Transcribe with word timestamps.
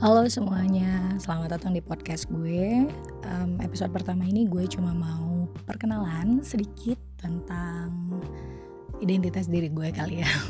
Halo 0.00 0.24
semuanya, 0.32 1.12
selamat 1.20 1.60
datang 1.60 1.76
di 1.76 1.84
podcast 1.84 2.24
gue. 2.32 2.88
Um, 3.20 3.60
episode 3.60 3.92
pertama 3.92 4.24
ini 4.24 4.48
gue 4.48 4.64
cuma 4.64 4.96
mau 4.96 5.44
perkenalan 5.68 6.40
sedikit 6.40 6.96
tentang 7.20 8.16
identitas 9.04 9.52
diri 9.52 9.68
gue 9.68 9.92
kali 9.92 10.24
ya. 10.24 10.32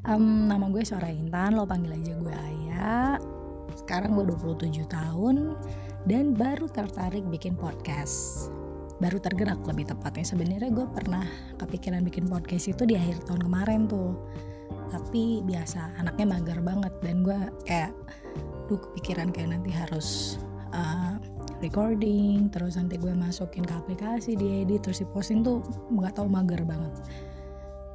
Um, 0.00 0.48
nama 0.48 0.64
gue 0.72 0.80
Sora 0.80 1.12
Intan, 1.12 1.60
lo 1.60 1.68
panggil 1.68 1.92
aja 1.92 2.16
gue 2.16 2.32
Ayah. 2.32 3.20
Sekarang 3.76 4.16
gue 4.16 4.32
27 4.32 4.88
tahun 4.88 5.60
dan 6.08 6.32
baru 6.32 6.64
tertarik 6.72 7.28
bikin 7.28 7.52
podcast. 7.60 8.48
Baru 8.96 9.20
tergerak 9.20 9.60
lebih 9.68 9.92
tepatnya. 9.92 10.24
Sebenarnya 10.24 10.72
gue 10.72 10.88
pernah 10.88 11.28
kepikiran 11.60 12.00
bikin 12.00 12.32
podcast 12.32 12.72
itu 12.72 12.88
di 12.88 12.96
akhir 12.96 13.28
tahun 13.28 13.44
kemarin 13.44 13.92
tuh 13.92 14.16
tapi 14.90 15.40
biasa 15.46 16.02
anaknya 16.02 16.26
mager 16.26 16.58
banget 16.60 16.92
dan 17.00 17.22
gue 17.22 17.38
kayak 17.62 17.94
duh 18.70 18.78
kepikiran 18.78 19.34
kayak 19.34 19.58
nanti 19.58 19.74
harus 19.74 20.38
uh, 20.70 21.18
recording 21.58 22.46
terus 22.54 22.78
nanti 22.78 22.94
gue 22.96 23.10
masukin 23.10 23.66
ke 23.66 23.74
aplikasi 23.74 24.38
di 24.38 24.62
edit 24.62 24.86
terus 24.86 25.02
di 25.02 25.06
posting 25.10 25.42
tuh 25.42 25.58
nggak 25.90 26.14
tahu 26.14 26.30
mager 26.30 26.62
banget. 26.62 26.94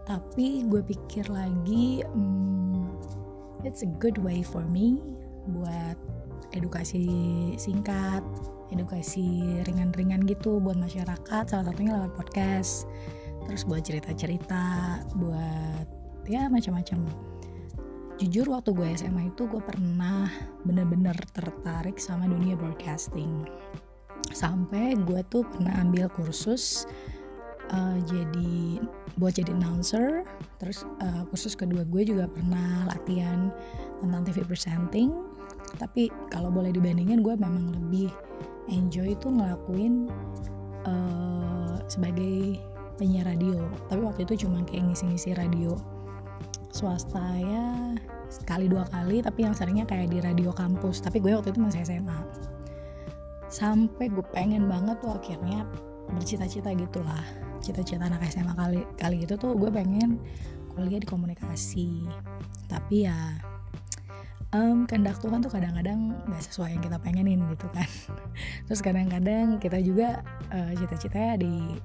Tapi 0.06 0.68
gue 0.68 0.84
pikir 0.84 1.32
lagi 1.32 2.04
hmm, 2.04 2.92
it's 3.64 3.82
a 3.82 3.90
good 4.04 4.20
way 4.20 4.44
for 4.44 4.62
me 4.68 5.00
buat 5.50 5.98
edukasi 6.54 7.08
singkat 7.58 8.22
edukasi 8.74 9.62
ringan-ringan 9.66 10.26
gitu 10.26 10.58
buat 10.58 10.78
masyarakat 10.78 11.44
salah 11.46 11.66
satunya 11.66 11.94
lewat 11.94 12.14
podcast 12.18 12.90
terus 13.46 13.62
buat 13.66 13.86
cerita-cerita 13.86 15.06
buat 15.18 15.86
ya 16.26 16.50
macam-macam 16.50 17.06
jujur 18.16 18.48
waktu 18.48 18.72
gue 18.72 18.88
SMA 18.96 19.36
itu 19.36 19.44
gue 19.48 19.60
pernah 19.60 20.32
bener-bener 20.64 21.16
tertarik 21.36 22.00
sama 22.00 22.32
dunia 22.32 22.56
broadcasting. 22.56 23.44
Sampai 24.32 24.96
gue 24.96 25.22
tuh 25.28 25.44
pernah 25.44 25.76
ambil 25.84 26.08
kursus 26.08 26.88
uh, 27.72 28.00
jadi 28.08 28.80
buat 29.20 29.36
jadi 29.36 29.52
announcer. 29.52 30.24
Terus 30.64 30.88
uh, 31.04 31.28
kursus 31.28 31.60
kedua 31.60 31.84
gue 31.84 32.08
juga 32.08 32.32
pernah 32.32 32.88
latihan 32.88 33.52
tentang 34.00 34.24
TV 34.24 34.48
presenting. 34.48 35.12
Tapi 35.76 36.08
kalau 36.32 36.48
boleh 36.48 36.72
dibandingin 36.72 37.20
gue 37.20 37.36
memang 37.36 37.76
lebih 37.76 38.08
enjoy 38.72 39.12
itu 39.12 39.28
ngelakuin 39.28 40.08
uh, 40.88 41.84
sebagai 41.92 42.64
penyiar 42.96 43.28
radio. 43.28 43.60
Tapi 43.92 44.02
waktu 44.08 44.24
itu 44.24 44.48
cuma 44.48 44.64
kayak 44.64 44.88
ngisi-ngisi 44.88 45.36
radio 45.36 45.95
swasta 46.76 47.24
ya 47.40 47.96
sekali 48.28 48.68
dua 48.68 48.84
kali 48.92 49.24
tapi 49.24 49.48
yang 49.48 49.56
seringnya 49.56 49.88
kayak 49.88 50.12
di 50.12 50.20
radio 50.20 50.52
kampus. 50.52 51.00
Tapi 51.00 51.24
gue 51.24 51.32
waktu 51.32 51.56
itu 51.56 51.60
masih 51.64 51.88
SMA 51.88 52.20
sampai 53.48 54.12
gue 54.12 54.26
pengen 54.36 54.68
banget 54.68 55.00
tuh 55.00 55.16
akhirnya 55.16 55.64
bercita-cita 56.12 56.76
gitulah. 56.76 57.24
Cita-cita 57.64 58.12
anak 58.12 58.28
SMA 58.28 58.52
kali 58.52 58.82
kali 59.00 59.18
itu 59.24 59.40
tuh 59.40 59.56
gue 59.56 59.72
pengen 59.72 60.20
kuliah 60.76 61.00
di 61.00 61.08
komunikasi. 61.08 62.04
Tapi 62.68 63.08
ya 63.08 63.16
um, 64.52 64.84
kehendak 64.84 65.20
Tuhan 65.24 65.40
tuh 65.40 65.52
kadang-kadang 65.52 66.16
gak 66.28 66.44
sesuai 66.52 66.76
yang 66.76 66.84
kita 66.84 66.98
pengenin 67.00 67.40
gitu 67.56 67.68
kan. 67.72 67.88
Terus 68.68 68.82
kadang-kadang 68.84 69.64
kita 69.64 69.80
juga 69.80 70.20
uh, 70.52 70.72
cita-citanya 70.76 71.40
di 71.40 71.80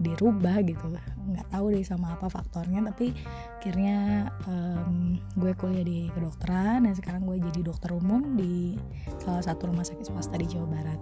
dirubah 0.00 0.62
gitu 0.62 0.86
nggak 1.28 1.46
tahu 1.52 1.74
deh 1.74 1.84
sama 1.84 2.16
apa 2.16 2.32
faktornya 2.32 2.80
tapi 2.88 3.12
akhirnya 3.60 4.30
um, 4.48 5.20
gue 5.36 5.52
kuliah 5.58 5.84
di 5.84 6.08
kedokteran 6.14 6.88
dan 6.88 6.94
sekarang 6.96 7.28
gue 7.28 7.36
jadi 7.52 7.60
dokter 7.68 7.92
umum 7.92 8.38
di 8.38 8.80
salah 9.20 9.44
satu 9.44 9.68
rumah 9.68 9.84
sakit 9.84 10.08
swasta 10.08 10.38
di 10.40 10.46
Jawa 10.48 10.66
Barat. 10.72 11.00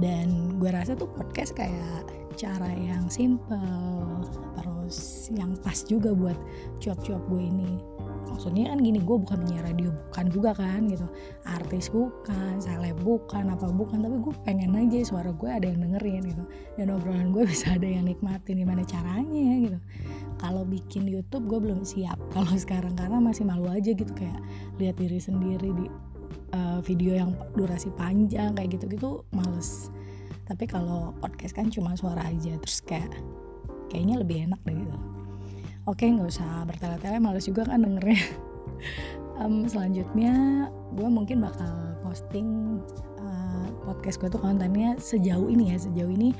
Dan 0.00 0.58
gue 0.58 0.70
rasa 0.72 0.98
tuh 0.98 1.06
podcast 1.06 1.54
kayak 1.54 2.08
cara 2.34 2.72
yang 2.72 3.06
simple 3.12 4.24
terus 4.56 5.28
yang 5.30 5.52
pas 5.60 5.84
juga 5.84 6.16
buat 6.16 6.36
cuap-cuap 6.80 7.22
gue 7.28 7.42
ini 7.44 7.72
maksudnya 8.28 8.70
kan 8.70 8.78
gini 8.80 8.98
gue 9.02 9.16
bukan 9.18 9.42
penyiar 9.44 9.64
radio 9.66 9.90
bukan 10.10 10.26
juga 10.30 10.50
kan 10.54 10.86
gitu. 10.86 11.06
Artis 11.46 11.88
bukan 11.90 12.58
seleb 12.62 12.98
bukan 13.02 13.50
apa 13.50 13.66
bukan 13.70 14.02
tapi 14.02 14.16
gue 14.22 14.34
pengen 14.46 14.74
aja 14.76 14.98
suara 15.02 15.30
gue 15.34 15.50
ada 15.50 15.66
yang 15.66 15.80
dengerin 15.82 16.22
gitu. 16.30 16.42
Dan 16.78 16.94
obrolan 16.94 17.30
gue 17.30 17.44
bisa 17.52 17.74
ada 17.74 17.86
yang 17.86 18.06
nikmatin 18.06 18.62
gimana 18.62 18.82
caranya 18.86 19.50
gitu. 19.68 19.78
Kalau 20.38 20.66
bikin 20.66 21.06
YouTube 21.06 21.46
gue 21.46 21.58
belum 21.58 21.86
siap 21.86 22.18
kalau 22.34 22.54
sekarang 22.54 22.94
karena 22.98 23.18
masih 23.18 23.46
malu 23.46 23.66
aja 23.70 23.90
gitu. 23.90 24.12
Kayak 24.14 24.38
lihat 24.78 24.96
diri 24.98 25.18
sendiri 25.18 25.70
di 25.72 25.86
uh, 26.54 26.78
video 26.82 27.16
yang 27.16 27.32
durasi 27.54 27.88
panjang 27.94 28.52
kayak 28.58 28.78
gitu-gitu 28.78 29.22
males. 29.30 29.88
Tapi 30.46 30.66
kalau 30.66 31.14
podcast 31.22 31.54
kan 31.54 31.70
cuma 31.70 31.94
suara 31.94 32.26
aja 32.26 32.58
terus 32.58 32.82
kayak 32.82 33.08
kayaknya 33.92 34.20
lebih 34.24 34.48
enak 34.48 34.60
deh 34.66 34.74
gitu 34.74 35.21
oke 35.86 36.02
nggak 36.02 36.28
usah 36.28 36.66
bertele-tele 36.68 37.18
males 37.18 37.46
juga 37.46 37.66
kan 37.66 37.82
dengernya. 37.82 38.22
Um, 39.32 39.64
selanjutnya 39.66 40.68
gue 40.92 41.08
mungkin 41.08 41.42
bakal 41.42 41.96
posting 42.04 42.78
uh, 43.18 43.66
podcast 43.82 44.20
gue 44.20 44.28
tuh 44.28 44.38
kontennya 44.38 44.94
sejauh 45.00 45.48
ini 45.48 45.72
ya. 45.72 45.80
Sejauh 45.80 46.12
ini 46.12 46.36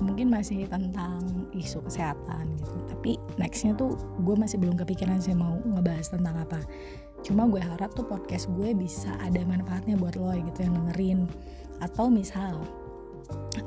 mungkin 0.00 0.32
masih 0.32 0.64
tentang 0.70 1.20
isu 1.52 1.84
kesehatan 1.84 2.56
gitu. 2.56 2.76
Tapi 2.86 3.10
nextnya 3.36 3.76
tuh 3.76 3.98
gue 4.24 4.36
masih 4.38 4.56
belum 4.62 4.78
kepikiran 4.78 5.20
sih 5.20 5.36
mau 5.36 5.58
ngebahas 5.58 6.16
tentang 6.16 6.38
apa. 6.38 6.62
Cuma 7.20 7.44
gue 7.50 7.60
harap 7.60 7.92
tuh 7.92 8.08
podcast 8.08 8.48
gue 8.56 8.72
bisa 8.72 9.10
ada 9.20 9.42
manfaatnya 9.44 9.98
buat 9.98 10.16
lo 10.16 10.32
gitu 10.32 10.64
yang 10.64 10.80
dengerin. 10.80 11.28
Atau 11.82 12.08
misal 12.08 12.62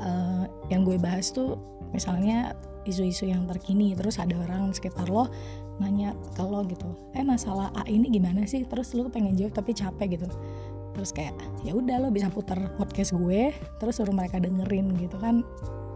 uh, 0.01 0.45
yang 0.71 0.81
gue 0.87 0.97
bahas 0.97 1.29
tuh 1.29 1.59
misalnya 1.93 2.57
isu-isu 2.83 3.27
yang 3.27 3.47
terkini 3.47 3.95
terus 3.95 4.19
ada 4.19 4.35
orang 4.39 4.71
sekitar 4.75 5.07
lo 5.07 5.31
nanya 5.81 6.13
ke 6.37 6.43
lo 6.45 6.61
gitu 6.69 6.85
eh 7.17 7.25
masalah 7.25 7.73
A 7.73 7.85
ini 7.89 8.09
gimana 8.13 8.45
sih? 8.45 8.65
Terus 8.67 8.93
lo 8.93 9.09
pengen 9.09 9.33
jawab 9.33 9.57
tapi 9.57 9.73
capek 9.73 10.19
gitu. 10.19 10.27
Terus 10.93 11.09
kayak 11.09 11.33
ya 11.65 11.73
udah 11.73 11.97
lo 11.97 12.09
bisa 12.13 12.29
putar 12.29 12.57
podcast 12.77 13.17
gue 13.17 13.49
terus 13.81 13.97
suruh 13.97 14.13
mereka 14.13 14.37
dengerin 14.37 14.93
gitu 15.01 15.17
kan. 15.17 15.41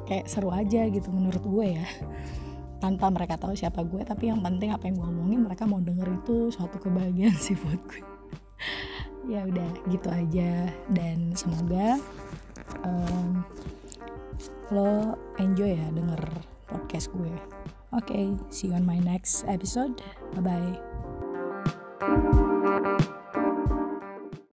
Kayak 0.08 0.26
seru 0.32 0.50
aja 0.50 0.88
gitu 0.90 1.10
menurut 1.14 1.44
gue 1.44 1.78
ya. 1.78 1.86
Tanpa 2.78 3.10
mereka 3.10 3.38
tahu 3.38 3.54
siapa 3.54 3.86
gue 3.86 4.02
tapi 4.06 4.30
yang 4.30 4.42
penting 4.42 4.74
apa 4.74 4.90
yang 4.90 4.98
gue 4.98 5.08
omongin 5.10 5.40
mereka 5.46 5.66
mau 5.70 5.82
denger 5.82 6.10
itu 6.24 6.50
suatu 6.50 6.82
kebahagiaan 6.82 7.38
sih 7.46 7.54
buat 7.54 7.82
gue. 7.86 8.02
Ya 9.30 9.46
udah 9.46 9.70
gitu 9.94 10.10
aja. 10.10 10.74
Dan 10.90 11.38
semoga 11.38 12.02
um, 12.82 13.46
lo 14.74 15.16
enjoy 15.38 15.78
ya 15.78 15.88
denger 15.94 16.22
podcast 16.68 17.10
gue. 17.16 17.32
Oke, 17.96 18.12
okay, 18.12 18.26
see 18.52 18.68
you 18.70 18.76
on 18.76 18.86
my 18.86 19.00
next 19.00 19.48
episode. 19.48 20.04
Bye 20.36 20.76
bye. 22.00 22.57